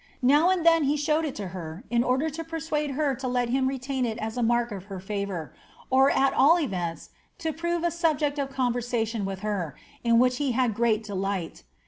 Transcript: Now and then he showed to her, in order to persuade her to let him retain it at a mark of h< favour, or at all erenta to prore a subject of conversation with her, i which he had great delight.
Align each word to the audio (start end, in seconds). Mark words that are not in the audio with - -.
Now 0.23 0.49
and 0.49 0.65
then 0.65 0.85
he 0.85 0.97
showed 0.97 1.31
to 1.35 1.47
her, 1.49 1.83
in 1.91 2.03
order 2.03 2.31
to 2.31 2.43
persuade 2.43 2.89
her 2.97 3.13
to 3.13 3.27
let 3.27 3.49
him 3.49 3.67
retain 3.67 4.03
it 4.03 4.17
at 4.17 4.35
a 4.35 4.41
mark 4.41 4.71
of 4.71 4.91
h< 4.91 4.99
favour, 5.03 5.53
or 5.91 6.09
at 6.09 6.33
all 6.33 6.55
erenta 6.57 7.09
to 7.37 7.53
prore 7.53 7.85
a 7.85 7.91
subject 7.91 8.39
of 8.39 8.49
conversation 8.49 9.25
with 9.25 9.41
her, 9.41 9.75
i 10.03 10.11
which 10.11 10.37
he 10.37 10.53
had 10.53 10.73
great 10.73 11.03
delight. 11.03 11.61